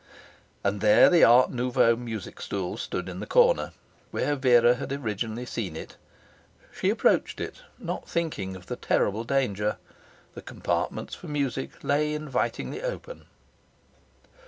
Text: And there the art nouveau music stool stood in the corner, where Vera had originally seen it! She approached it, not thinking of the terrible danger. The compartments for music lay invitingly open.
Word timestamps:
And 0.63 0.81
there 0.81 1.11
the 1.11 1.23
art 1.23 1.51
nouveau 1.51 1.95
music 1.95 2.41
stool 2.41 2.75
stood 2.77 3.07
in 3.07 3.19
the 3.19 3.27
corner, 3.27 3.71
where 4.09 4.35
Vera 4.35 4.73
had 4.73 4.91
originally 4.91 5.45
seen 5.45 5.75
it! 5.75 5.95
She 6.73 6.89
approached 6.89 7.39
it, 7.39 7.61
not 7.77 8.09
thinking 8.09 8.55
of 8.55 8.65
the 8.65 8.77
terrible 8.77 9.23
danger. 9.23 9.77
The 10.33 10.41
compartments 10.41 11.13
for 11.13 11.27
music 11.27 11.83
lay 11.83 12.15
invitingly 12.15 12.81
open. 12.81 13.27